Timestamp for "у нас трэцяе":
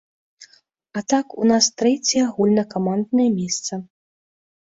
1.41-2.23